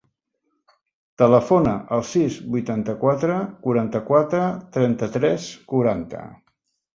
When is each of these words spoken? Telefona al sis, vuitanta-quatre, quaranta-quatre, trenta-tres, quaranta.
Telefona 1.21 1.73
al 1.97 2.01
sis, 2.11 2.37
vuitanta-quatre, 2.55 3.35
quaranta-quatre, 3.67 4.41
trenta-tres, 4.79 5.47
quaranta. 5.75 6.25